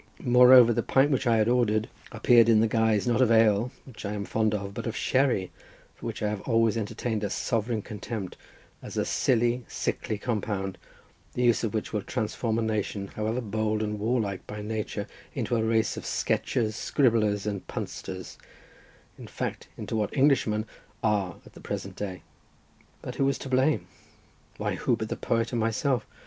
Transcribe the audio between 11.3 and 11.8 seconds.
the use of